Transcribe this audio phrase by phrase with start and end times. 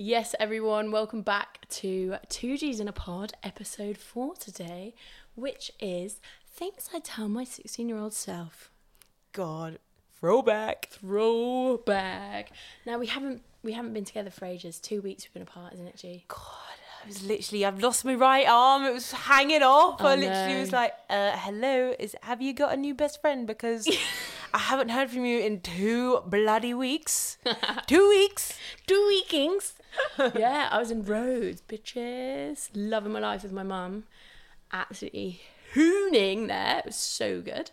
[0.00, 4.94] Yes, everyone, welcome back to Two G's in a Pod, episode four today,
[5.34, 8.70] which is Things I Tell My 16 year old self.
[9.32, 9.80] God,
[10.20, 10.86] throwback.
[10.92, 12.52] Throwback.
[12.86, 14.78] Now, we haven't we haven't been together for ages.
[14.78, 16.24] Two weeks we've been apart, isn't it, G?
[16.28, 16.38] God,
[17.02, 18.84] I was literally, I've lost my right arm.
[18.84, 20.00] It was hanging off.
[20.00, 20.60] I I literally know.
[20.60, 23.48] was like, uh, hello, is have you got a new best friend?
[23.48, 23.88] Because
[24.54, 27.38] I haven't heard from you in two bloody weeks.
[27.86, 28.58] two weeks.
[28.86, 29.74] Two weekings.
[30.34, 32.70] yeah, I was in Rhodes, bitches.
[32.74, 34.04] Loving my life with my mum.
[34.72, 35.40] Absolutely
[35.74, 36.78] hooning there.
[36.78, 37.70] It was so good.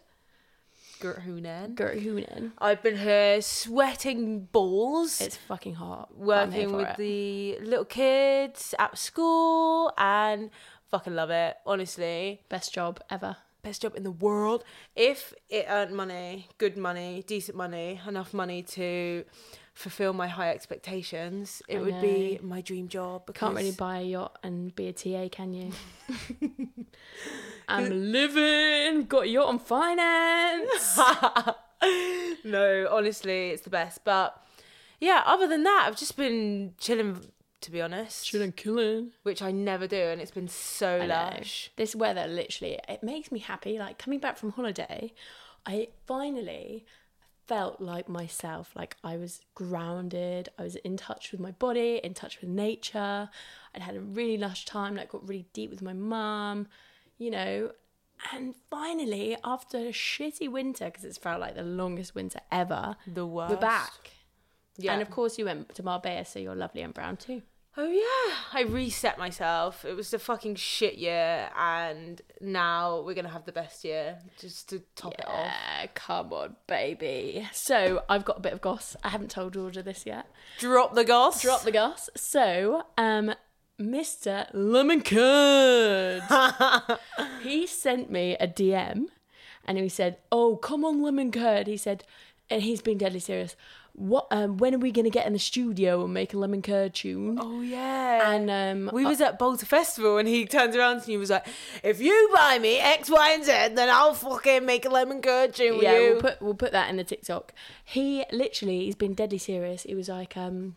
[0.99, 1.75] Gertrunen.
[1.75, 2.51] Gert hooning.
[2.57, 5.19] I've been here sweating balls.
[5.21, 6.09] It's fucking hot.
[6.17, 6.97] but I'm here working with it.
[6.97, 10.49] the little kids at school and
[10.89, 12.41] fucking love it, honestly.
[12.49, 13.37] best job ever.
[13.65, 14.63] Best job in the world.
[14.95, 19.25] If it earned money, good money, decent money, enough money to
[19.73, 23.25] fulfill my high expectations, it I would be my dream job.
[23.25, 25.71] Because Can't really buy a yacht and be a TA, can you?
[27.67, 30.99] I'm living, got a yacht on finance.
[32.45, 34.03] no, honestly, it's the best.
[34.03, 34.39] But
[34.99, 37.19] yeah, other than that, I've just been chilling.
[37.65, 39.11] To be honest, Chilling, killing.
[39.23, 41.13] which I never do, and it's been so I know.
[41.37, 41.71] lush.
[41.77, 43.79] This weather, literally, it makes me happy.
[43.79, 45.13] Like coming back from holiday,
[45.65, 46.85] I finally
[47.47, 48.71] felt like myself.
[48.75, 50.49] Like I was grounded.
[50.59, 53.29] I was in touch with my body, in touch with nature.
[53.73, 54.95] I'd had a really lush time.
[54.95, 56.67] Like got really deep with my mum,
[57.17, 57.71] you know.
[58.31, 63.25] And finally, after a shitty winter, because it's felt like the longest winter ever, The
[63.25, 63.53] worst.
[63.55, 64.11] we're back.
[64.77, 64.93] Yeah.
[64.93, 67.41] And of course, you went to Marbella, so you're lovely and brown too.
[67.77, 69.83] Oh yeah, I reset myself.
[69.83, 74.69] It was a fucking shit year, and now we're gonna have the best year just
[74.69, 75.45] to top it off.
[75.45, 77.45] Yeah, come on, baby.
[77.51, 78.95] So I've got a bit of goss.
[79.03, 80.27] I haven't told Georgia this yet.
[80.57, 81.41] Drop the goss.
[81.41, 82.09] Drop the goss.
[82.15, 83.33] So, um,
[83.77, 84.47] Mr.
[84.53, 86.23] Lemon Curd,
[87.43, 89.07] he sent me a DM,
[89.65, 92.05] and he said, "Oh, come on, Lemon Curd." He said,
[92.49, 93.55] and he's being deadly serious.
[93.97, 94.27] What?
[94.29, 97.37] Um, when are we gonna get in the studio and make a Lemon Curd tune?
[97.41, 98.29] Oh yeah.
[98.33, 101.47] And um, we was at Bolter Festival, and he turns around and was like,
[101.81, 105.53] "If you buy me X, Y, and Z, then I'll fucking make a lemon curd
[105.53, 107.53] tune with yeah, you." we'll put we'll put that in the TikTok.
[107.85, 109.83] He literally he's been deadly serious.
[109.83, 110.75] He was like, um,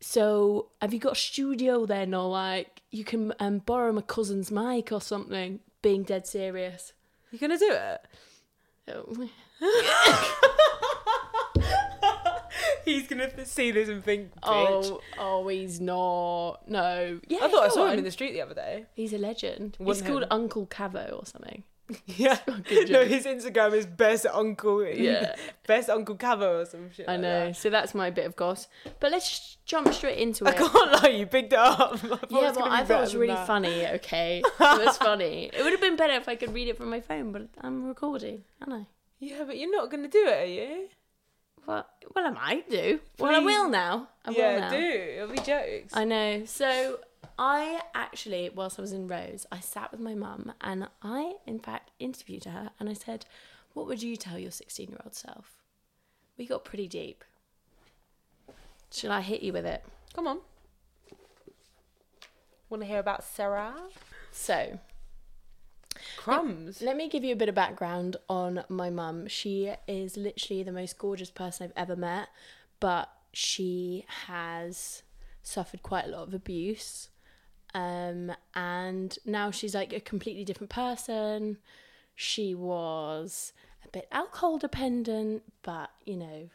[0.00, 4.50] so have you got a studio then, or like you can um borrow my cousin's
[4.50, 5.60] mic or something?
[5.82, 6.94] Being dead serious.
[7.30, 8.00] you gonna do it?
[8.94, 9.28] Oh.
[12.88, 14.48] He's gonna see this and think, oh,
[14.82, 16.68] "Bitch." Oh, oh, he's not.
[16.68, 17.20] No.
[17.28, 18.86] Yeah, I thought I go saw him in the street the other day.
[18.94, 19.76] He's a legend.
[19.78, 20.28] He's Wasn't called him.
[20.30, 21.64] Uncle Cavo or something.
[22.06, 22.38] Yeah.
[22.68, 24.84] Good no, his Instagram is best uncle.
[24.84, 25.34] Yeah.
[25.66, 27.08] Best uncle Cavo or some shit.
[27.08, 27.46] I like know.
[27.46, 27.56] that.
[27.56, 28.68] So that's my bit of goss.
[29.00, 30.48] But let's jump straight into it.
[30.48, 31.92] I can't lie, you picked it up.
[32.04, 33.46] I Yeah, but I thought it was really that.
[33.46, 33.86] funny.
[33.86, 35.50] Okay, it was funny.
[35.52, 37.84] It would have been better if I could read it from my phone, but I'm
[37.86, 38.44] recording.
[38.60, 38.86] aren't I.
[39.18, 40.88] Yeah, but you're not gonna do it, are you?
[41.68, 41.86] Well,
[42.16, 42.98] well, I might do.
[43.18, 44.08] Well, I will now.
[44.24, 44.70] I will now.
[44.70, 44.78] do.
[44.78, 45.94] It'll be jokes.
[45.94, 46.46] I know.
[46.46, 47.00] So
[47.38, 51.58] I actually, whilst I was in Rhodes, I sat with my mum and I, in
[51.58, 53.26] fact, interviewed her and I said,
[53.74, 55.58] "What would you tell your 16-year-old self?"
[56.38, 57.22] We got pretty deep.
[58.90, 59.84] Shall I hit you with it?
[60.14, 60.40] Come on.
[62.70, 63.74] Want to hear about Sarah?
[64.32, 64.78] So
[66.16, 66.80] Crumbs.
[66.82, 69.28] Let me give you a bit of background on my mum.
[69.28, 72.28] She is literally the most gorgeous person I've ever met,
[72.80, 75.02] but she has
[75.42, 77.08] suffered quite a lot of abuse.
[77.74, 81.58] Um, and now she's like a completely different person.
[82.14, 83.52] She was
[83.84, 86.48] a bit alcohol dependent, but you know,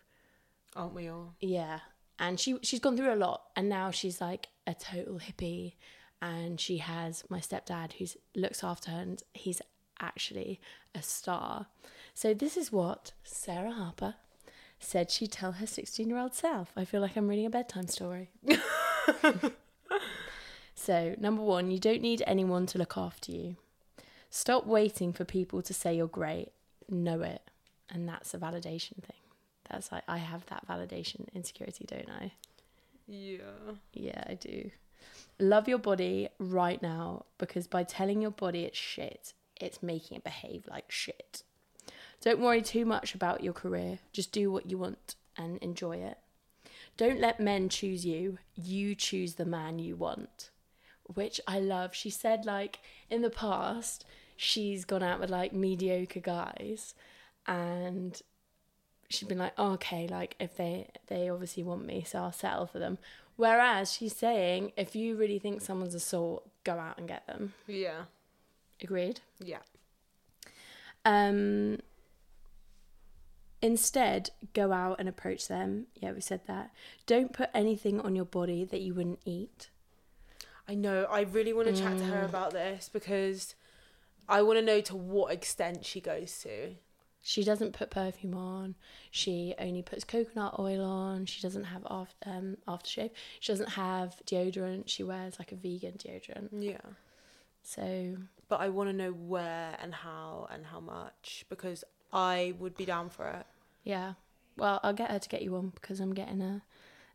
[0.75, 1.35] Aren't we all?
[1.39, 1.79] yeah.
[2.19, 5.73] And she she's gone through a lot and now she's like a total hippie
[6.23, 8.05] and she has my stepdad who
[8.39, 9.61] looks after her and he's
[9.99, 10.61] actually
[10.95, 11.67] a star.
[12.13, 14.15] So this is what Sarah Harper
[14.79, 16.71] said she'd tell her 16-year-old self.
[16.77, 18.29] I feel like I'm reading a bedtime story.
[20.75, 23.57] so, number 1, you don't need anyone to look after you.
[24.29, 26.53] Stop waiting for people to say you're great.
[26.87, 27.41] Know it.
[27.89, 29.19] And that's a validation thing.
[29.69, 32.31] That's like I have that validation insecurity, don't I?
[33.07, 33.73] Yeah.
[33.93, 34.71] Yeah, I do.
[35.39, 40.23] Love your body right now because by telling your body it's shit, it's making it
[40.23, 41.43] behave like shit.
[42.21, 43.99] Don't worry too much about your career.
[44.13, 46.17] Just do what you want and enjoy it.
[46.95, 48.37] Don't let men choose you.
[48.55, 50.49] You choose the man you want.
[51.05, 51.93] Which I love.
[51.93, 52.79] She said, like,
[53.09, 56.95] in the past, she's gone out with like mediocre guys
[57.45, 58.21] and
[59.09, 62.67] she'd been like, oh, okay, like if they they obviously want me, so I'll settle
[62.67, 62.97] for them.
[63.35, 67.53] Whereas she's saying if you really think someone's a salt, go out and get them.
[67.67, 68.03] Yeah.
[68.81, 69.21] Agreed?
[69.39, 69.59] Yeah.
[71.05, 71.79] Um,
[73.61, 75.87] instead, go out and approach them.
[75.95, 76.71] Yeah, we said that.
[77.05, 79.69] Don't put anything on your body that you wouldn't eat.
[80.67, 81.05] I know.
[81.09, 83.55] I really want to chat to her about this because
[84.29, 86.75] I want to know to what extent she goes to.
[87.25, 88.75] She doesn't put perfume on.
[89.09, 91.25] She only puts coconut oil on.
[91.25, 93.11] She doesn't have after, um, aftershave.
[93.39, 94.83] She doesn't have deodorant.
[94.87, 96.49] She wears like a vegan deodorant.
[96.51, 96.81] Yeah.
[97.63, 98.17] So
[98.49, 102.83] But I want to know where and how and how much because I would be
[102.85, 103.45] down for it.
[103.83, 104.13] yeah.
[104.55, 106.61] Well, I'll get her to get you one because I'm getting a,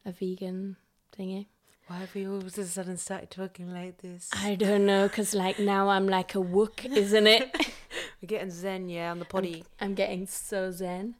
[0.05, 0.75] a vegan
[1.17, 1.47] thingy.
[1.87, 4.29] Why have we all of a sudden started talking like this?
[4.33, 7.55] I don't know because like now I'm like a wook, isn't it?
[8.21, 9.65] We're getting zen, yeah, on the potty.
[9.81, 11.15] I'm getting so zen.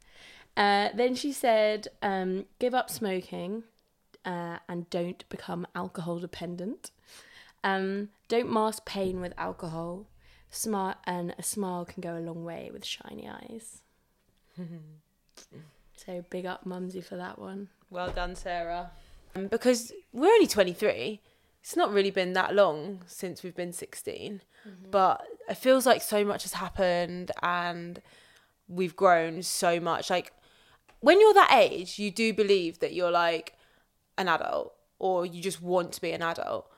[0.57, 3.63] Uh, then she said, um, give up smoking
[4.25, 6.91] uh, and don't become alcohol dependent.
[7.63, 10.07] Um, don't mask pain with alcohol.
[10.49, 13.81] Smart and a smile can go a long way with shiny eyes.
[15.95, 17.69] so big up Mumsy for that one.
[17.89, 18.91] Well done, Sarah.
[19.35, 21.21] Um, because we're only 23.
[21.61, 24.41] It's not really been that long since we've been 16.
[24.67, 24.91] Mm-hmm.
[24.91, 28.01] But it feels like so much has happened and
[28.67, 30.09] we've grown so much.
[30.09, 30.33] Like,
[31.01, 33.55] when you're that age, you do believe that you're like
[34.17, 36.69] an adult or you just want to be an adult.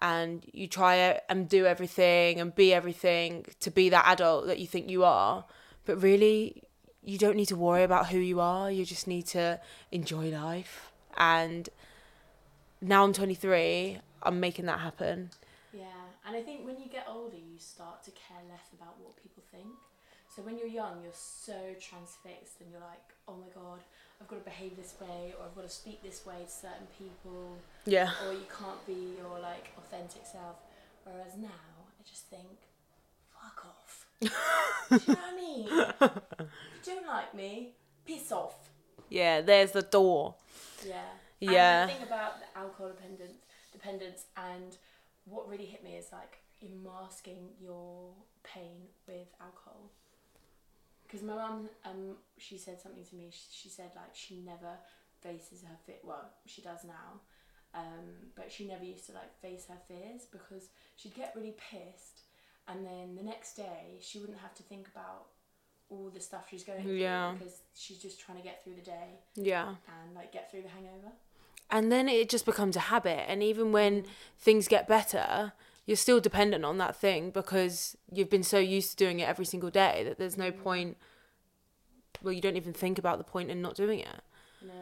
[0.00, 4.66] And you try and do everything and be everything to be that adult that you
[4.66, 5.44] think you are.
[5.84, 6.62] But really,
[7.02, 8.70] you don't need to worry about who you are.
[8.70, 10.92] You just need to enjoy life.
[11.16, 11.68] And
[12.80, 15.30] now I'm 23, I'm making that happen.
[15.72, 15.84] Yeah,
[16.26, 19.42] and I think when you get older, you start to care less about what people
[19.50, 19.66] think.
[20.34, 23.80] So when you're young, you're so transfixed and you're like, oh my god,
[24.20, 26.86] I've got to behave this way or I've got to speak this way to certain
[26.98, 27.56] people
[27.86, 28.10] Yeah.
[28.26, 30.56] or you can't be your like authentic self.
[31.04, 32.46] Whereas now, I just think,
[33.32, 34.06] fuck off.
[34.20, 35.68] Do you know what I mean?
[36.80, 37.72] If you don't like me,
[38.06, 38.54] piss off.
[39.08, 40.34] Yeah, there's the door.
[40.86, 41.02] Yeah.
[41.40, 41.82] Yeah.
[41.82, 43.38] And the thing about the alcohol dependence,
[43.88, 44.76] dependence, and
[45.24, 48.12] what really hit me is like you're masking your
[48.42, 49.90] pain with alcohol.
[51.06, 53.28] Because my mum, um, she said something to me.
[53.30, 54.76] She, she said like she never
[55.22, 56.00] faces her fit.
[56.04, 57.20] Well, she does now,
[57.74, 62.22] um, but she never used to like face her fears because she'd get really pissed,
[62.66, 65.26] and then the next day she wouldn't have to think about
[65.90, 67.32] all the stuff she's going through Yeah.
[67.32, 69.68] because she's just trying to get through the day Yeah.
[69.68, 71.12] and like get through the hangover.
[71.70, 73.28] And then it just becomes a habit.
[73.28, 74.04] And even when
[74.38, 75.52] things get better,
[75.86, 79.44] you're still dependent on that thing because you've been so used to doing it every
[79.44, 80.62] single day that there's no mm.
[80.62, 80.96] point.
[82.22, 84.22] Well, you don't even think about the point in not doing it.
[84.62, 84.72] No.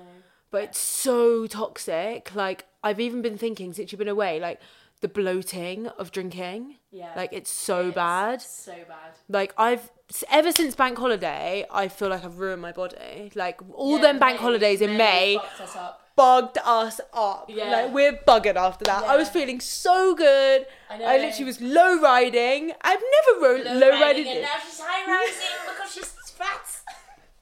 [0.50, 2.34] But it's so toxic.
[2.34, 4.60] Like, I've even been thinking since you've been away, like,
[5.00, 6.76] the bloating of drinking.
[6.90, 7.12] Yeah.
[7.14, 8.42] Like, it's so It's bad.
[8.42, 9.12] So bad.
[9.28, 9.90] Like I've
[10.30, 13.32] ever since bank holiday, I feel like I've ruined my body.
[13.34, 16.05] Like all Yeah, them bank May- holidays in May fucked us up.
[16.16, 17.46] Bugged us up.
[17.48, 17.70] Yeah.
[17.70, 19.04] Like we're buggered after that.
[19.04, 20.66] I was feeling so good.
[20.90, 21.04] I know.
[21.04, 22.72] I literally was low riding.
[22.80, 24.26] I've never ro- low, riding.
[24.26, 25.34] and now she's high riding
[25.68, 26.80] because she's fat.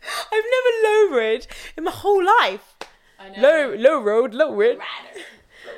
[0.32, 2.76] I've never low rid in my whole life.
[3.18, 3.40] I know.
[3.40, 4.78] Low low road, low rid.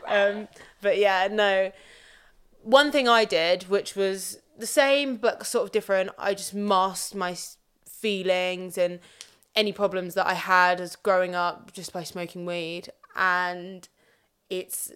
[0.09, 0.49] Um,
[0.81, 1.73] but yeah, no.
[2.63, 7.15] One thing I did, which was the same but sort of different, I just masked
[7.15, 7.37] my
[7.87, 8.99] feelings and
[9.57, 12.91] any problems that I had as growing up just by smoking weed.
[13.17, 13.89] And
[14.51, 14.93] it's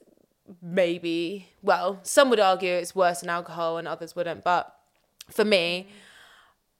[0.62, 4.44] maybe, well, some would argue it's worse than alcohol and others wouldn't.
[4.44, 4.72] But
[5.30, 5.88] for me,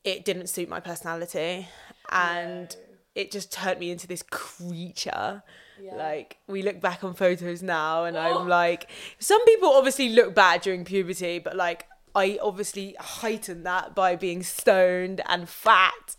[0.04, 1.66] it didn't suit my personality.
[2.12, 2.76] And
[3.14, 5.42] it just turned me into this creature.
[5.82, 5.94] Yeah.
[5.94, 8.42] Like we look back on photos now, and I'm oh.
[8.42, 14.16] like, some people obviously look bad during puberty, but like I obviously heightened that by
[14.16, 16.16] being stoned and fat.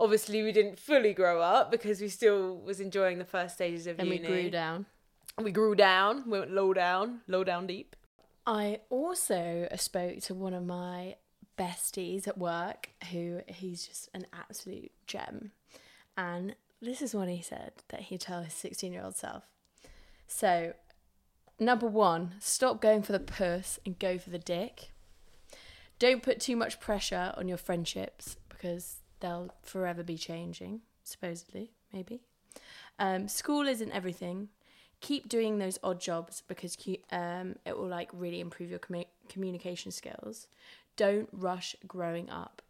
[0.00, 3.98] Obviously, we didn't fully grow up because we still was enjoying the first stages of
[3.98, 4.86] and we grew down.
[5.38, 6.24] We grew down.
[6.26, 7.94] We went low down, low down deep.
[8.46, 11.16] I also uh, spoke to one of my
[11.58, 15.52] besties at work who he's just an absolute gem.
[16.16, 19.44] And this is what he said that he'd tell his 16 year old self.
[20.26, 20.72] So,
[21.58, 24.92] number one, stop going for the purse and go for the dick.
[25.98, 32.20] Don't put too much pressure on your friendships because they'll forever be changing, supposedly, maybe.
[32.98, 34.48] Um, school isn't everything.
[35.00, 36.76] Keep doing those odd jobs because
[37.10, 40.46] um, it will like really improve your commu- communication skills.
[40.96, 42.60] Don't rush growing up.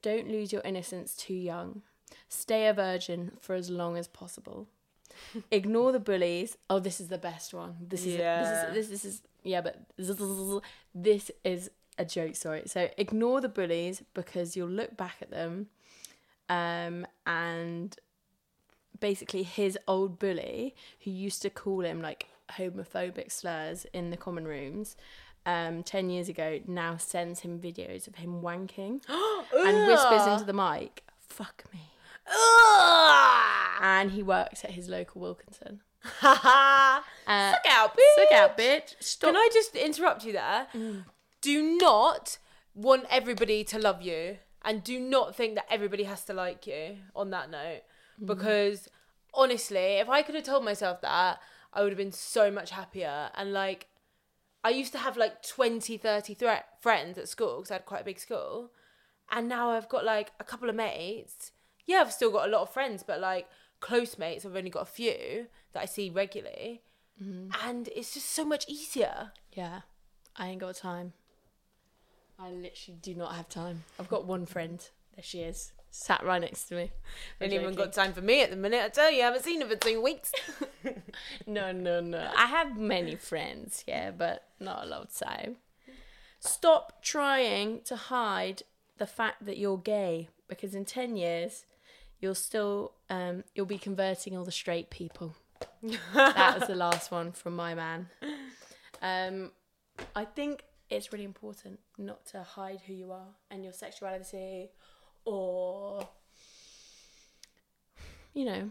[0.00, 1.82] Don't lose your innocence too young.
[2.28, 4.66] Stay a virgin for as long as possible.
[5.50, 6.56] Ignore the bullies.
[6.70, 7.76] Oh, this is the best one.
[7.80, 8.40] This is Yeah.
[8.42, 9.78] this is this, this is yeah, but
[10.94, 12.34] this is a joke.
[12.36, 12.62] Sorry.
[12.66, 15.68] So ignore the bullies because you'll look back at them,
[16.48, 17.96] um, and
[19.00, 20.74] basically his old bully
[21.04, 24.96] who used to call him like homophobic slurs in the common rooms.
[25.46, 30.54] Um, 10 years ago now sends him videos of him wanking and whispers into the
[30.54, 31.80] mic, fuck me.
[33.82, 35.80] And he works at his local Wilkinson.
[36.02, 37.02] Haha.
[37.26, 38.22] Uh, Suck out, bitch.
[38.22, 38.94] Suck out, bitch.
[39.00, 39.28] Stop.
[39.28, 40.66] Can I just interrupt you there?
[41.40, 42.36] Do not
[42.74, 46.96] want everybody to love you and do not think that everybody has to like you
[47.14, 47.82] on that note.
[48.20, 48.26] Mm.
[48.26, 48.88] Because
[49.34, 51.38] honestly, if I could have told myself that,
[51.72, 53.30] I would have been so much happier.
[53.34, 53.88] And like,
[54.62, 58.02] I used to have like 20, 30 thre- friends at school because I had quite
[58.02, 58.70] a big school.
[59.30, 61.52] And now I've got like a couple of mates.
[61.86, 63.48] Yeah, I've still got a lot of friends, but like
[63.80, 66.82] close mates, I've only got a few that I see regularly.
[67.22, 67.50] Mm-hmm.
[67.68, 69.32] And it's just so much easier.
[69.52, 69.80] Yeah,
[70.36, 71.12] I ain't got time.
[72.38, 73.84] I literally do not have time.
[73.98, 74.86] I've got one friend.
[75.14, 76.92] There she is, sat right next to me.
[77.40, 78.82] Ain't even got time for me at the minute.
[78.84, 80.32] I tell you, I haven't seen her for two weeks.
[81.46, 82.30] No, no, no.
[82.36, 85.56] I have many friends, yeah, but not a lot of time.
[86.40, 88.62] Stop trying to hide
[88.98, 91.64] the fact that you're gay because in 10 years
[92.20, 95.34] you'll still um you'll be converting all the straight people.
[96.14, 98.08] that was the last one from my man.
[99.02, 99.52] Um
[100.14, 100.64] I think
[100.96, 104.70] it's really important not to hide who you are and your sexuality
[105.24, 106.08] or
[108.32, 108.70] you know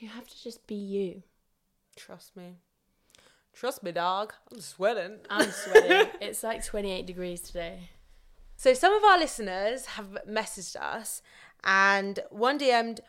[0.00, 1.22] you have to just be you.
[1.96, 2.56] Trust me.
[3.52, 4.32] Trust me, dog.
[4.52, 5.18] I'm sweating.
[5.28, 6.08] I'm sweating.
[6.20, 7.90] it's like 28 degrees today.
[8.56, 11.22] So some of our listeners have messaged us,
[11.64, 13.00] and one DM'd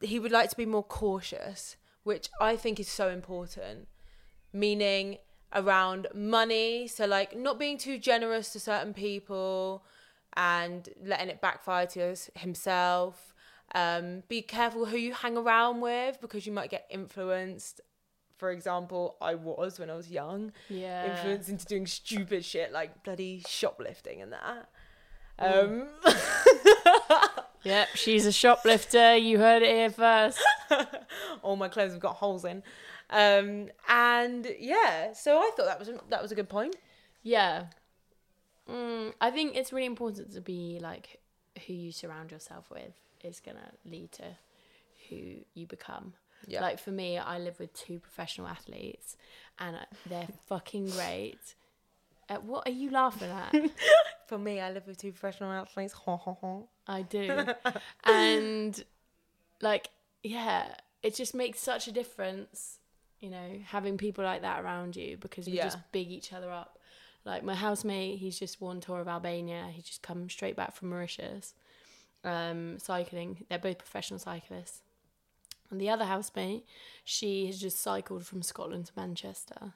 [0.00, 3.88] he would like to be more cautious, which I think is so important.
[4.52, 5.18] Meaning
[5.54, 9.84] around money, so like not being too generous to certain people,
[10.36, 13.34] and letting it backfire to himself.
[13.74, 17.80] Um, be careful who you hang around with because you might get influenced.
[18.38, 21.06] For example, I was when I was young Yeah.
[21.10, 24.68] influenced into doing stupid shit like bloody shoplifting and that.
[25.40, 25.88] Um,
[27.64, 29.16] Yep, she's a shoplifter.
[29.16, 30.40] You heard it here first.
[31.42, 32.62] all my clothes have got holes in.
[33.10, 36.76] Um, and yeah, so I thought that was a, that was a good point.
[37.22, 37.66] Yeah.
[38.68, 41.20] Mm, I think it's really important to be like
[41.66, 42.92] who you surround yourself with
[43.24, 44.24] is going to lead to
[45.08, 46.12] who you become.
[46.46, 46.60] Yeah.
[46.60, 49.16] Like for me, I live with two professional athletes
[49.58, 51.54] and uh, they're fucking great.
[52.28, 53.54] Uh, what are you laughing at?
[54.26, 55.94] For me, I live with two professional athletes.
[55.94, 56.58] Ha ha ha.
[56.86, 57.46] I do.
[58.04, 58.84] and
[59.62, 59.88] like,
[60.22, 62.77] yeah, it just makes such a difference,
[63.20, 65.64] you know, having people like that around you because we Yeah.
[65.64, 66.78] just big each other up.
[67.24, 69.68] Like my housemate, he's just one tour of Albania.
[69.72, 71.54] He's just come straight back from Mauritius,
[72.24, 73.44] um, cycling.
[73.48, 74.82] They're both professional cyclists.
[75.70, 76.64] And the other housemate,
[77.04, 79.74] she has just cycled from Scotland to Manchester.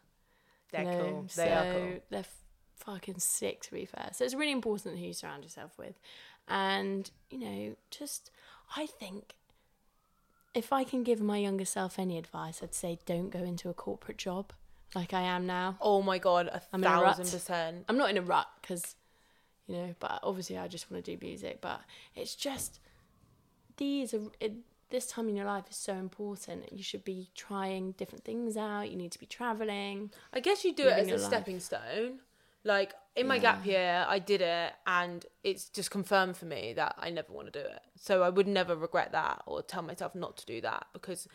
[0.71, 1.27] They're you know, cool.
[1.37, 2.01] They are cool.
[2.09, 2.45] They're f-
[2.77, 4.11] fucking sick, to be fair.
[4.15, 5.99] So it's really important who you surround yourself with.
[6.49, 8.31] And, you know, just,
[8.77, 9.35] I think
[10.55, 13.75] if I can give my younger self any advice, I'd say don't go into a
[13.75, 14.53] corporate job
[14.95, 15.77] like I am now.
[15.81, 17.85] Oh my god, a I'm thousand percent.
[17.89, 18.97] I'm not in a rut because,
[19.67, 21.61] you know, but obviously I just want to do music.
[21.61, 21.81] But
[22.15, 22.79] it's just,
[23.79, 24.53] these are, it,
[24.91, 26.71] this time in your life is so important.
[26.73, 28.91] You should be trying different things out.
[28.91, 30.11] You need to be traveling.
[30.33, 31.23] I guess you do it as a life.
[31.23, 32.21] stepping stone.
[32.65, 36.95] Like in my gap year, I did it, and it's just confirmed for me that
[36.99, 37.81] I never want to do it.
[37.97, 41.29] So I would never regret that or tell myself not to do that because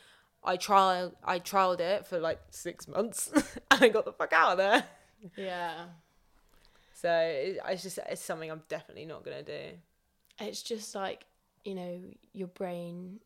[0.43, 3.31] I tried I trialed it for like six months
[3.71, 4.83] and I got the fuck out of there.
[5.35, 5.85] Yeah.
[6.93, 9.71] So it, it's just it's something I'm definitely not gonna do.
[10.39, 11.25] it's just like
[11.63, 12.01] you know
[12.33, 13.19] your brain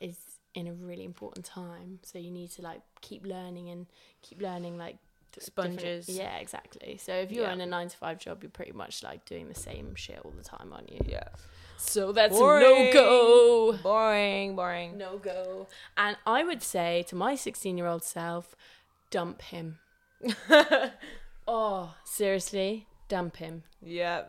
[0.00, 0.16] is
[0.54, 3.86] in a really important time so you need to like keep learning and
[4.22, 4.96] keep learning like
[5.40, 6.08] Sponges.
[6.08, 7.52] yeah exactly so if you're Yeah.
[7.52, 10.32] in a nine to five job you're pretty much like doing the same shit all
[10.36, 11.28] the time aren't you Yeah.
[11.76, 12.62] so that's Boring.
[12.62, 14.96] no go Boring, boring.
[14.98, 18.54] no go and i would say to my 16 year old self
[19.10, 19.78] dump him
[21.46, 24.22] oh seriously dump him Yeah.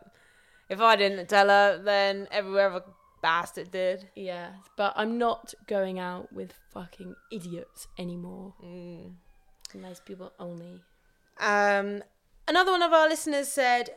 [0.68, 2.82] If I didn't tell her, then every other
[3.22, 4.08] bastard did.
[4.16, 8.54] Yeah, but I'm not going out with fucking idiots anymore.
[8.64, 9.12] Mm.
[9.76, 10.80] Nice people only.
[11.38, 12.02] Um,
[12.48, 13.96] another one of our listeners said,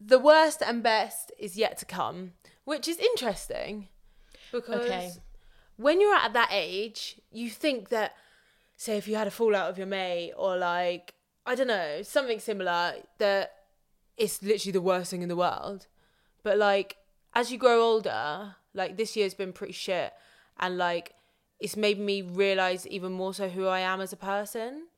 [0.00, 2.32] "The worst and best is yet to come,"
[2.64, 3.88] which is interesting
[4.52, 5.12] because Okay.
[5.76, 8.14] when you're at that age, you think that,
[8.76, 11.14] say, if you had a fallout with your mate or like,
[11.46, 13.52] I don't know, something similar, that
[14.16, 15.86] it's literally the worst thing in the world.
[16.42, 16.96] But like,
[17.34, 20.12] as you grow older, like this year's been pretty shit.
[20.58, 21.14] And like,
[21.58, 24.88] it's made me realize even more so who I am as a person.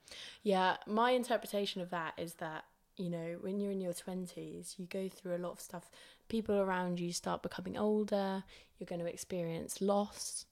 [0.43, 2.65] Yeah, my interpretation of that is that,
[2.97, 5.91] you know, when you're in your 20s, you go through a lot of stuff.
[6.29, 8.45] People around you start becoming older,
[8.79, 10.47] you're going to experience loss.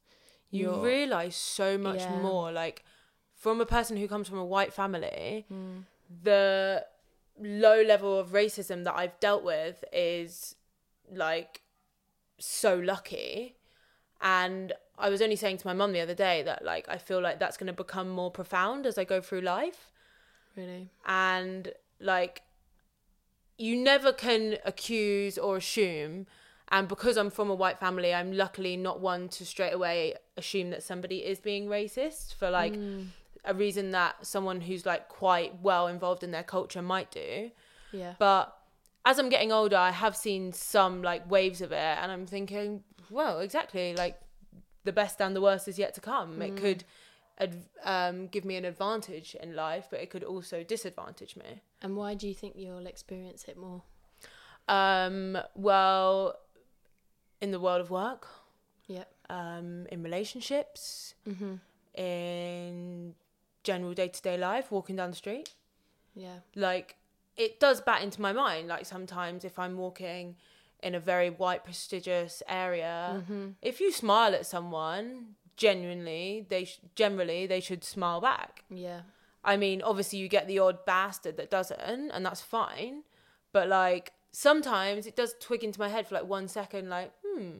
[0.50, 2.20] You realize so much Yeah.
[2.22, 2.50] more.
[2.50, 2.84] Like,
[3.34, 5.84] from a person who comes from a white family, Mm.
[6.22, 6.84] the
[7.38, 10.56] low level of racism that I've dealt with is
[11.10, 11.62] like
[12.38, 13.56] so lucky.
[14.20, 17.20] And I was only saying to my mum the other day that like I feel
[17.20, 19.90] like that's going to become more profound as I go through life.
[20.56, 20.90] Really?
[21.06, 22.42] And like
[23.58, 26.26] you never can accuse or assume
[26.72, 30.70] and because I'm from a white family, I'm luckily not one to straight away assume
[30.70, 33.08] that somebody is being racist for like Mm.
[33.44, 37.50] a reason that someone who's like quite well involved in their culture might do.
[37.92, 38.14] Yeah.
[38.18, 38.56] But
[39.04, 42.84] as I'm getting older, I have seen some like waves of it, and I'm thinking,
[43.10, 44.20] well, exactly, like
[44.84, 46.40] the best and the worst is yet to come.
[46.42, 46.84] It could
[47.38, 51.62] ad- um, give me an advantage in life, but it could also disadvantage me.
[51.82, 53.82] And why do you think you'll experience it more?
[54.68, 56.36] Um, well,
[57.40, 58.26] in the world of work,
[58.86, 59.08] Yep.
[59.28, 61.54] um, in relationships, Mm-hmm.
[61.94, 63.14] in
[63.62, 65.54] general day to day life, walking down the street.
[66.14, 66.40] Yeah.
[66.56, 66.96] like
[67.36, 70.34] it does bat into my mind like sometimes if i'm walking
[70.82, 73.48] in a very white prestigious area Mm-hmm.
[73.62, 79.02] if you smile at someone genuinely they sh- generally they should smile back Yeah.
[79.44, 83.02] i mean obviously you get the odd bastard that doesn't and that's fine
[83.52, 87.50] but like sometimes it does twig into my head for like one second like hmm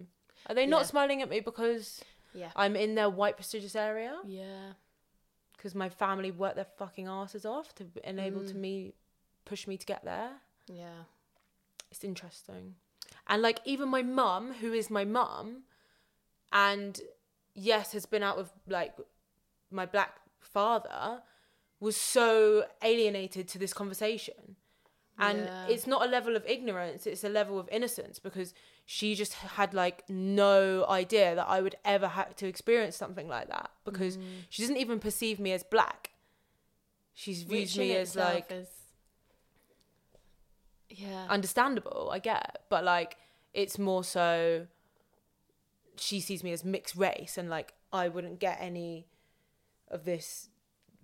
[0.46, 0.86] are they not Yeah.
[0.86, 2.00] smiling at me because
[2.32, 2.50] Yeah.
[2.56, 4.72] i'm in their white prestigious area Yeah.
[5.56, 8.60] because my family worked their fucking asses off to enable to Mm.
[8.66, 8.92] me
[9.44, 10.32] push me to get there
[10.72, 11.02] Yeah.
[11.90, 12.76] it's interesting
[13.30, 15.62] and like even my mum who is my mum
[16.52, 17.00] and
[17.54, 18.94] yes has been out with like
[19.70, 21.22] my black father
[21.78, 24.56] was so alienated to this conversation
[25.18, 25.66] and Yeah.
[25.68, 28.52] it's not a level of ignorance it's a level of innocence because
[28.84, 33.48] she just had like no idea that i would ever have to experience something like
[33.48, 34.22] that because Mm.
[34.48, 36.10] she doesn't even perceive me as black
[37.14, 38.48] she's views Which me as like
[40.90, 41.26] yeah.
[41.28, 43.16] understandable, I get, but like
[43.52, 44.66] it's more so
[45.96, 49.06] she sees me as mixed race and like I wouldn't get any
[49.88, 50.48] of this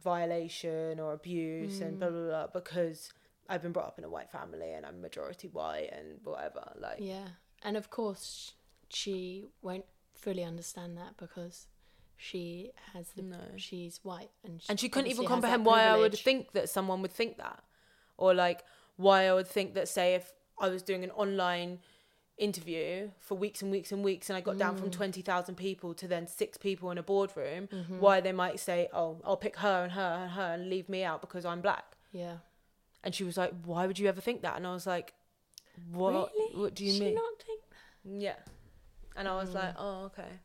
[0.03, 2.12] violation or abuse and blah, mm.
[2.12, 3.11] blah blah because
[3.49, 6.72] I've been brought up in a white family and I'm majority white and whatever.
[6.79, 7.29] Like Yeah,
[7.62, 8.53] and of course
[8.88, 11.66] she won't fully understand that because
[12.16, 13.38] she has the No.
[13.57, 16.18] she's white and she, and she couldn't even obviously has that comprehend why I would
[16.18, 17.62] think that someone would think that,
[18.16, 18.64] or like
[18.97, 21.81] why I would think that, say, if I was doing an online
[22.39, 24.93] interview for weeks and weeks and weeks, and I got down from Mm.
[24.93, 27.99] twenty thousand people to then six people in a boardroom, Mm-hmm.
[28.01, 31.03] why they might say, "Oh, I'll pick her and her and her and leave me
[31.03, 32.39] out because I'm black," Yeah.
[33.05, 35.15] and she was like, "Why would you ever think that?" And I was like,
[35.93, 36.33] "What?
[36.37, 36.57] Really?
[36.61, 37.63] What do you She mean?" not think
[38.05, 38.37] Yeah.
[39.17, 39.55] And I was Mm.
[39.55, 40.41] like, oh, okay.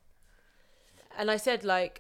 [1.18, 2.00] And I said, like,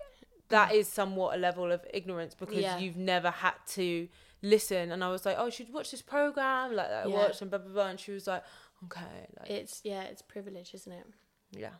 [0.51, 2.77] that is somewhat a level of ignorance because Yeah.
[2.79, 4.07] you've never had to
[4.41, 4.91] listen.
[4.91, 7.15] And I was like, oh, you should watch this program, like that I Yeah.
[7.15, 7.87] watched, and blah, blah, blah.
[7.87, 8.43] And she was like,
[8.85, 9.27] okay.
[9.39, 11.05] Like, it's yeah it's privilege isn't it
[11.51, 11.75] yeah.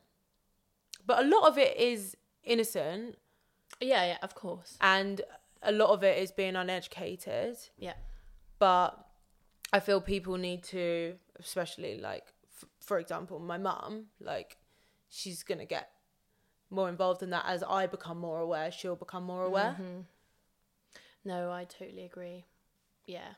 [1.06, 3.18] But a lot of it is innocent,
[3.80, 5.22] yeah yeah of course and
[5.64, 7.58] a lot of it is being uneducated.
[7.78, 7.94] yeah
[8.60, 8.90] But
[9.74, 12.26] I feel people need to, especially like,
[12.62, 14.58] f- for example, my mum, like,
[15.08, 15.90] she's gonna get
[16.72, 18.72] more involved in that as I become more aware.
[18.72, 19.76] She'll become more aware.
[19.80, 20.06] Mhm.
[21.24, 22.46] no I totally agree
[23.06, 23.34] yeah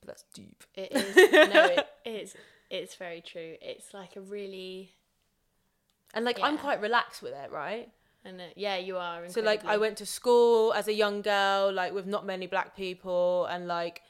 [0.00, 0.64] But That's deep.
[0.74, 2.34] it is no it is
[2.70, 4.94] it's very true it's like a really
[6.14, 7.88] And like, I'm quite relaxed with it, right?
[8.24, 11.72] and uh, yeah you are So like, I went to school as a young girl,
[11.72, 14.02] like with not many black people, and like.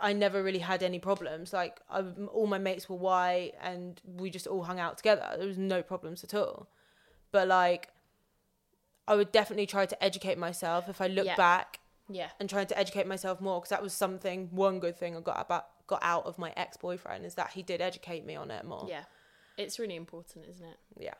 [0.00, 1.52] I never really had any problems.
[1.52, 2.00] Like I,
[2.32, 5.28] all my mates were white, and we just all hung out together.
[5.36, 6.66] There was no problems at all.
[7.32, 7.88] But like,
[9.08, 11.36] I would definitely try to educate myself if I look Yeah.
[11.36, 15.16] back yeah and trying to educate myself more because that was something one good thing
[15.16, 18.36] I got about got out of my ex boyfriend is that he did educate me
[18.36, 18.86] on it more.
[18.88, 19.04] yeah
[19.58, 21.14] it's really important isn't it Yeah.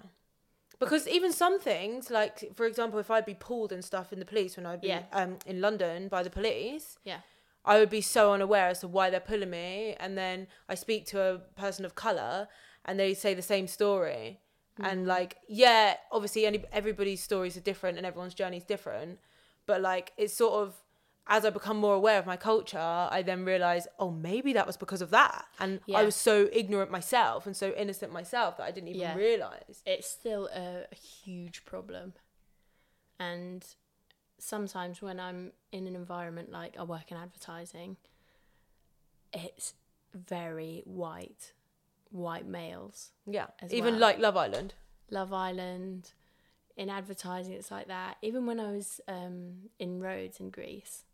[0.79, 4.27] Because even some things, like for example, if I'd be pulled and stuff in the
[4.27, 5.05] police when I'd be Yeah.
[5.13, 7.21] um, in London by the police, yeah
[7.65, 9.97] I would be so unaware as to why they're pulling me.
[9.99, 12.47] And then I speak to a person of colour
[12.85, 14.39] and they say the same story.
[14.79, 15.09] And mm.
[15.09, 19.19] like, yeah, obviously, any, everybody's stories are different and everyone's journey is different.
[19.65, 20.83] But like, it's sort of
[21.29, 24.77] as I become more aware of my culture, I then realize, oh, maybe that was
[24.77, 25.47] because of that.
[25.59, 25.99] And Yeah.
[25.99, 29.15] I was so ignorant myself and so innocent myself that I didn't even Yeah.
[29.17, 29.83] realize.
[29.85, 32.15] it's still a, a huge problem.
[33.19, 33.67] And
[34.39, 37.97] sometimes when I'm in an environment like I work in advertising,
[39.33, 39.75] it's
[40.15, 41.53] very white,
[42.11, 43.11] white males.
[43.27, 43.47] Yeah.
[43.71, 44.01] Even well.
[44.01, 44.75] like Love Island.
[45.11, 46.13] Love Island,
[46.77, 48.17] in advertising, it's like that.
[48.23, 51.05] Even when I was um, in Rhodes in Greece,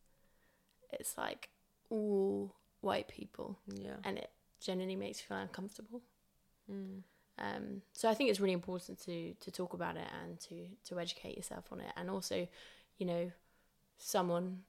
[0.91, 1.51] it's like
[1.91, 3.97] all white people, Yeah.
[4.05, 6.03] and it genuinely makes you feel uncomfortable.
[6.71, 7.03] Mm.
[7.39, 10.99] Um, so I think it's really important to to talk about it and to to
[11.01, 12.49] educate yourself on it, and also,
[12.99, 13.31] you know,
[13.99, 14.63] someone,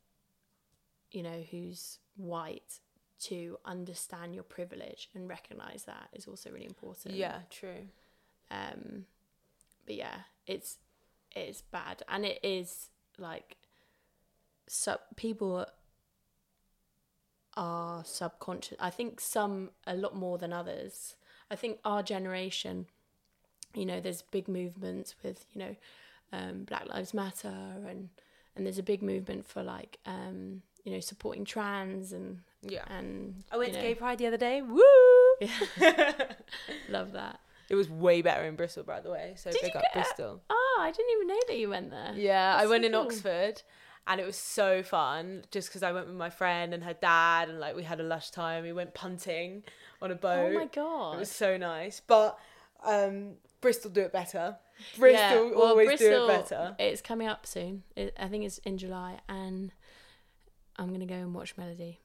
[1.11, 2.79] you know, who's white
[3.21, 7.15] to understand your privilege and recognize that is also really important.
[7.15, 7.87] Yeah, true.
[8.51, 9.05] Um,
[9.85, 10.77] but yeah, it's
[11.35, 13.57] it's bad, and it is like,
[14.67, 15.65] sub people
[17.55, 18.77] are subconscious.
[18.79, 21.15] I think some a lot more than others.
[21.49, 22.87] I think our generation,
[23.73, 25.75] you know, there's big movements with you know,
[26.31, 27.53] um, Black Lives Matter,
[27.87, 28.09] and
[28.55, 32.83] and there's a big movement for like um, you know supporting trans and Yeah.
[32.87, 34.61] and I went you to know, Gay Pride the other day.
[34.61, 34.81] Woo!
[35.41, 36.13] Yeah.
[36.89, 37.39] love that.
[37.69, 39.33] It was way better in Bristol, by the way.
[39.35, 40.41] So Did big up get- Bristol.
[40.49, 42.13] Oh, I didn't even know that you went there.
[42.15, 43.01] Yeah, I That's went so in cool.
[43.01, 43.61] Oxford
[44.07, 47.49] and it was so fun just because I went with my friend and her dad
[47.49, 48.63] and like we had a lush time.
[48.63, 49.63] We went punting
[50.01, 50.51] on a boat.
[50.51, 51.15] Oh my god.
[51.15, 52.01] It was so nice.
[52.05, 52.37] But
[52.85, 54.57] um, Bristol do it better.
[54.97, 56.75] Bristol well, always Bristol, do it better.
[56.79, 57.83] It's coming up soon.
[57.95, 59.71] It, I think it's in July, and
[60.77, 62.01] I'm gonna go and watch Melody.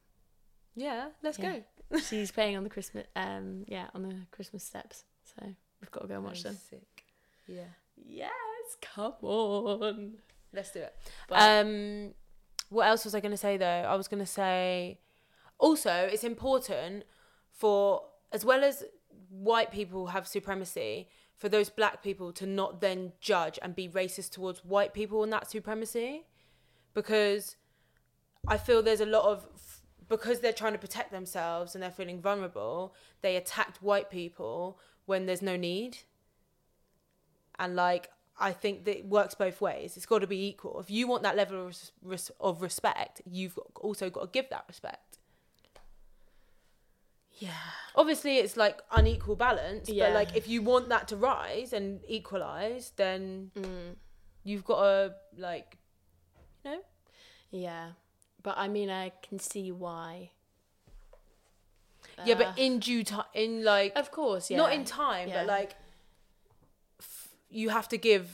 [0.78, 1.58] Yeah, let's Yeah.
[1.90, 1.98] go.
[2.08, 5.04] She's playing on the Christmas, um, yeah, on the Christmas steps.
[5.24, 5.46] So
[5.80, 6.56] we've got to go and watch them.
[6.70, 7.04] Sick.
[7.46, 7.64] Yeah,
[7.96, 8.30] Yes,
[8.80, 10.18] come on.
[10.52, 10.94] let's do it.
[11.28, 12.14] But Um,
[12.68, 13.66] what else was I going to say though?
[13.66, 15.00] I was going to say
[15.58, 17.04] also it's important
[17.50, 18.84] for as well as
[19.30, 24.30] white people have supremacy for those black people to not then judge and be racist
[24.30, 26.26] towards white people and that supremacy
[26.94, 27.56] because
[28.46, 29.46] I feel there's a lot of
[30.08, 35.26] because they're trying to protect themselves and they're feeling vulnerable, they attacked white people when
[35.26, 35.98] there's no need.
[37.58, 39.96] And like I think that it works both ways.
[39.96, 40.78] It's got to be equal.
[40.80, 44.48] If you want that level of, res- of respect, you've got- also got to give
[44.50, 45.18] that respect.
[47.40, 47.50] yeah,
[47.94, 50.06] Obviously, it's like unequal balance, Yeah.
[50.08, 53.94] but like if you want that to rise and equalize, then mm,
[54.44, 55.78] you've got to like,
[56.64, 56.80] you know,
[57.50, 57.90] yeah.
[58.48, 60.30] But I mean, I can see why.
[62.24, 64.56] yeah, Uh, but in due time, in like of course, yeah.
[64.56, 65.36] not in time, Yeah.
[65.44, 65.76] but like
[66.98, 68.24] f- you have to give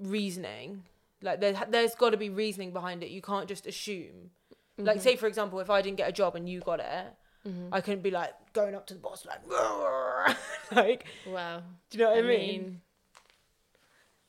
[0.00, 0.84] reasoning.
[1.20, 3.10] Like there, there's got to be reasoning behind it.
[3.10, 4.30] You can't just assume.
[4.78, 4.84] Mm-hmm.
[4.86, 7.06] Like, say for example, if I didn't get a job and you got it,
[7.46, 7.72] Mm-hmm.
[7.72, 9.42] I couldn't be like going up to the boss like,
[10.72, 11.62] like, Wow.
[11.90, 12.80] do you know what I, mean?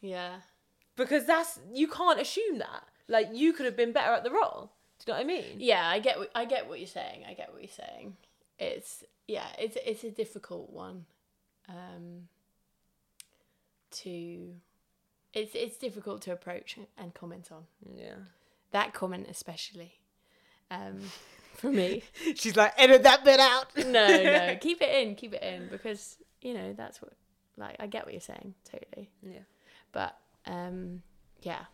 [0.02, 0.36] yeah.
[0.98, 2.84] Because that's you can't assume that.
[3.08, 4.72] Like, you could have been better at the role.
[5.06, 5.56] Do you know what I mean?
[5.60, 7.24] Yeah, I get what, I get what you're saying.
[7.28, 8.18] I get what you're saying.
[8.58, 11.06] It's yeah, it's it's a difficult one.
[11.70, 12.28] Um
[13.92, 14.56] to
[15.34, 17.64] it's it's difficult to approach and comment on.
[17.96, 18.16] Yeah.
[18.72, 20.00] That comment especially.
[20.70, 21.00] Um
[21.56, 22.04] for me.
[22.36, 23.68] She's like, edit that bit out.
[23.78, 27.14] no, no, keep it in, keep it in because you know, that's what
[27.56, 29.10] like I get what you're saying, totally.
[29.24, 29.40] Yeah.
[29.94, 31.04] But um
[31.42, 31.66] yeah.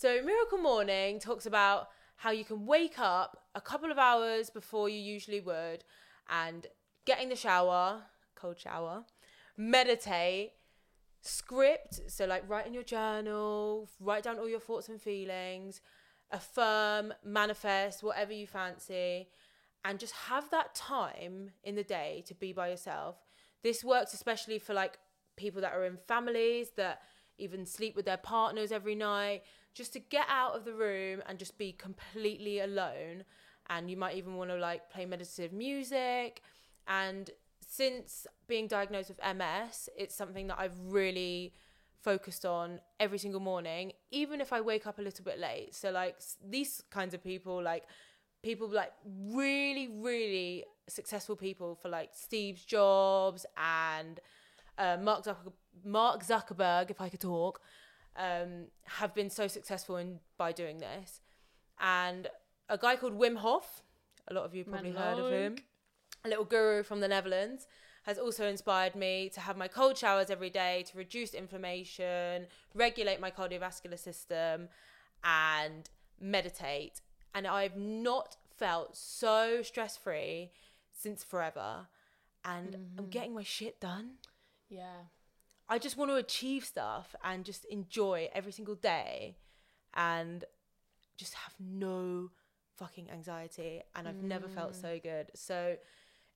[0.00, 4.88] So, Miracle Morning talks about how you can wake up a couple of hours before
[4.88, 5.84] you usually would
[6.30, 6.66] and
[7.04, 9.04] get in the shower, cold shower,
[9.58, 10.52] meditate,
[11.20, 15.82] script, so like write in your journal, write down all your thoughts and feelings,
[16.30, 19.28] affirm, manifest, whatever you fancy,
[19.84, 23.16] and just have that time in the day to be by yourself.
[23.62, 24.98] This works especially for like
[25.36, 27.02] people that are in families that
[27.36, 29.42] even sleep with their partners every night,
[29.74, 33.24] just to get out of the room and just be completely alone.
[33.68, 36.42] And you might even want to like play meditative music.
[36.88, 37.30] And
[37.66, 41.54] since being diagnosed with MS, it's something that I've really
[42.02, 45.74] focused on every single morning, even if I wake up a little bit late.
[45.74, 47.84] So, like, these kinds of people, like,
[48.42, 54.20] people like really, really successful people for like Steve Jobs and
[54.78, 55.52] uh, Mark, Zucker-
[55.84, 57.60] Mark Zuckerberg, if I could talk,
[58.16, 61.20] um, have been so successful in by doing this.
[61.80, 62.28] And
[62.68, 63.82] a guy called Wim Hof,
[64.28, 65.56] a lot of you probably heard of him,
[66.24, 67.66] a little guru from the Netherlands,
[68.04, 73.20] has also inspired me to have my cold showers every day to reduce inflammation, regulate
[73.20, 74.68] my cardiovascular system,
[75.24, 77.00] and meditate.
[77.34, 80.50] And I've not felt so stress free
[80.92, 81.88] since forever.
[82.44, 84.12] And I'm getting my shit done.
[84.68, 85.04] Yeah.
[85.70, 89.36] I just want to achieve stuff and just enjoy every single day
[89.94, 90.44] and
[91.16, 92.30] just have no
[92.76, 93.82] fucking anxiety.
[93.94, 95.02] And I've never felt so mm.
[95.02, 95.30] good.
[95.34, 95.76] So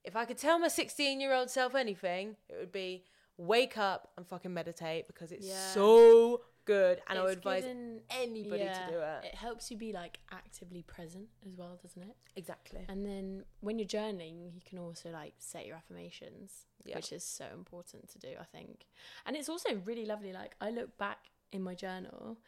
[0.05, 3.05] if I could tell my 16 year old self anything, it would be
[3.37, 5.70] wake up and fucking meditate because it's Yeah.
[5.73, 7.03] so good.
[7.09, 9.25] And I would advise given- anybody yeah, to do it.
[9.25, 12.16] It helps you be like actively present as well, doesn't it?
[12.37, 12.85] Exactly.
[12.88, 16.97] And then when you're journaling, you can also like set your affirmations, Yeah.
[16.97, 18.87] which is so important to do, I think.
[19.27, 20.33] And it's also really lovely.
[20.33, 22.38] Like I look back in my journal,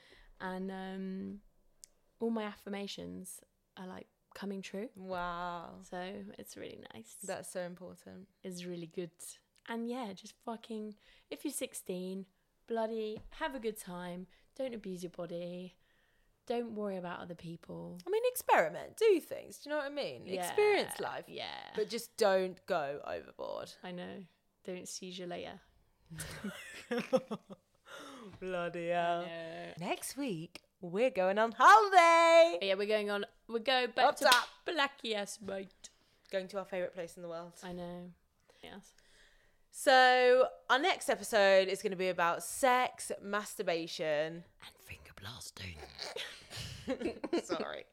[0.41, 1.39] and um,
[2.21, 3.41] all my affirmations
[3.77, 4.89] are like coming true.
[4.97, 5.77] Wow.
[5.89, 7.17] So it's really nice.
[7.25, 8.29] That's so important.
[8.45, 9.11] is really good.
[9.69, 10.95] And yeah, just fucking
[11.31, 12.27] if you're 16,
[12.69, 14.27] bloody have a good time.
[14.57, 15.75] Don't abuse your body.
[16.47, 17.99] Don't worry about other people.
[18.07, 19.59] I mean, experiment, do things.
[19.59, 20.23] Do you know what I mean?
[20.27, 21.25] Yeah, Experience life.
[21.27, 21.45] Yeah.
[21.75, 23.73] But just don't go overboard.
[23.83, 24.23] I know.
[24.65, 25.61] Don't seizure later.
[28.41, 29.25] Bloody hell.
[29.81, 32.59] Next week, we're going on holiday.
[32.63, 33.25] yeah, we're going on.
[33.49, 34.49] We go back Up to top.
[34.67, 35.71] Blacky ass mate.
[36.31, 37.53] Going to our favourite place in the world.
[37.63, 38.11] I know.
[38.63, 38.93] Yes.
[39.71, 44.07] So, our next episode is going to be about sex, masturbation.
[44.35, 44.45] And
[44.85, 45.77] finger blasting.
[47.45, 47.85] Sorry.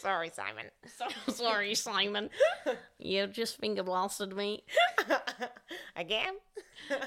[0.00, 0.66] Sorry, Simon.
[0.96, 2.30] So sorry, Simon.
[2.98, 4.62] You just finger blasted me
[5.96, 6.34] Again?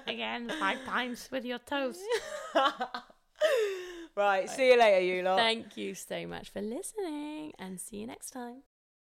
[0.08, 2.00] again five times with your toes.
[4.16, 5.38] Right, see you later, you lot.
[5.38, 8.64] Thank you so much for listening and see you next time.